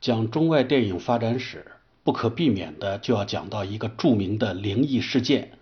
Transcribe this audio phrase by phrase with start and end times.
[0.00, 1.64] 讲中外电影发展史，
[2.04, 5.52] 不可避免的就要讲到一个著名的灵异事件。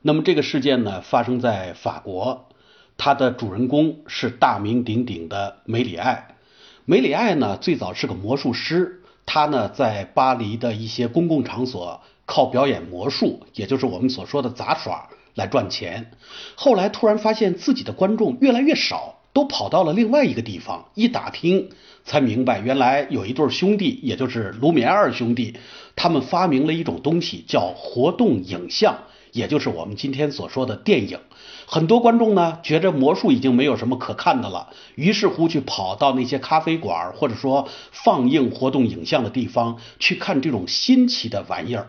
[0.00, 2.48] 那么这个事件呢，发生在法国，
[2.96, 6.36] 它的主人公是大名鼎鼎的梅里爱。
[6.84, 16.10] 梅里爱呢，最早是个魔术师，他呢在巴黎的一些公共场所靠表演魔术，也就是我们所说的杂耍来赚钱。
[16.56, 19.18] 后来突然发现自己的观众越来越少。
[19.32, 21.70] 都跑到了另外一个地方，一打听
[22.04, 25.54] 才明白，原来有一对兄弟，也就是卢米埃尔兄弟，
[25.96, 28.98] 他们发明了一种东西，叫活动影像，
[29.32, 31.18] 也就是我们今天所说的电影。
[31.64, 41.88] 很多观众呢，觉着魔术已经没有什么可看的了，于是乎去跑到那些咖啡馆，或者说放映活动影像的地方去看这种新奇的玩意儿。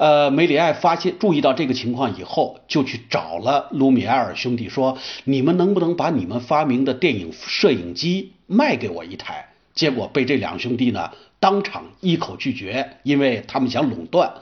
[0.00, 14.32] 呃，梅里爱发现注意到这个情况以后，就去找了卢米埃尔兄弟，说：“你们能不能把你们发明的电影摄影机卖给我一台？”结果被这两兄弟呢当场一口拒绝，因为他们想垄断。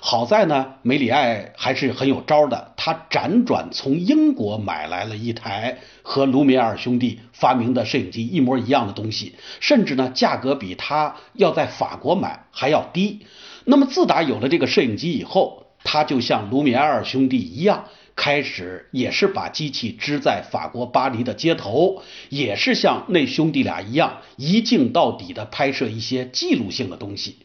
[0.00, 13.24] 好在呢，梅里爱还是很有招的，他辗转从英国买来了一台和卢米埃尔兄弟发明的摄影机一模一样的东西，甚至呢，价格比他要在法国买还要低。
[13.64, 27.36] 那么自打有了这个摄影机以后，他就像卢米埃尔兄弟一样，开始也是把机器支在法国巴黎的街头，也是像那兄弟俩一样，一镜到底的拍摄一些记录性的东西。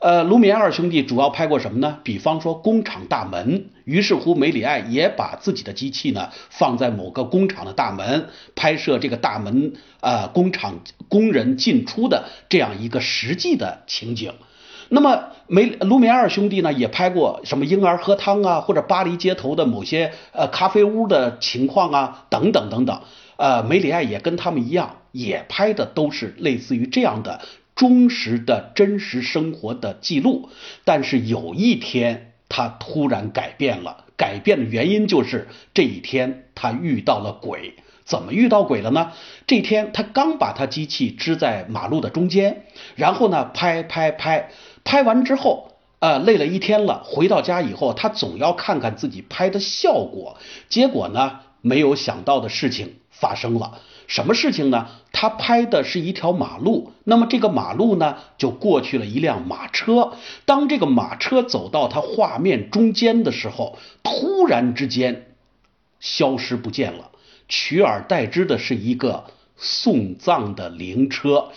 [0.00, 1.98] 呃，卢米埃尔兄弟主要拍过什么呢？
[2.04, 3.70] 比方说工厂大门。
[3.84, 14.34] 于是乎，梅里爱也把自己的机器呢放在某个工厂的大门，拍摄这个大门啊工厂工人进出的这样一个实际的情景。
[14.90, 23.00] 那么梅卢米埃尔兄弟呢，也拍过什么婴儿喝汤啊，或者巴黎街头的某些呃咖啡屋的情况啊，等等等等。
[23.36, 27.40] 呃，梅里爱也跟他们一样，也拍的都是类似于这样的
[27.76, 30.48] 忠实的真实生活的记录。
[30.84, 37.74] 但是有一天，他突然改变了，改变的原因就是这一天他遇到了鬼。
[38.04, 39.12] 怎么遇到鬼了呢？
[39.46, 42.64] 这天他刚把他机器支在马路的中间，
[42.96, 44.48] 然后呢拍拍拍。
[44.88, 50.38] 拍完之后，呃，累了一天了，回到家以后，他总要看看自己拍的效果。
[50.70, 53.82] 结果呢，没有想到的事情发生了。
[54.06, 54.88] 什么事情呢？
[55.12, 60.14] 他拍的是一条马路，那么这个马路呢，就过去了一辆马车。
[60.46, 65.34] 当这个马车走到他画面中间的时候，突然之间
[66.00, 67.10] 消失不见了，
[67.46, 69.24] 取而代之的是一个
[69.58, 71.48] 送葬的灵车。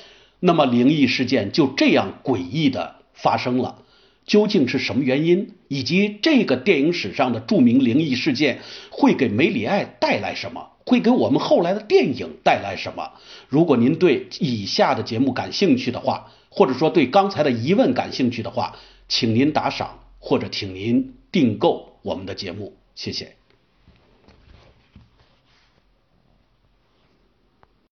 [0.42, 2.96] 那么灵异事件就这样诡异的。
[3.22, 3.84] 发生了，
[4.26, 5.52] 究竟是什么原因？
[5.68, 8.60] 以及这个电影史上的著名灵异事件
[8.90, 10.70] 会给梅里爱带来什么？
[10.86, 13.12] 会给我们后来的电影带来什么？
[13.48, 18.76] 如果您对以下的节目感兴趣的话，或者说对刚才的疑问感兴趣的话，
[19.08, 23.41] 请您打赏或者请您订购我们的节目，谢谢。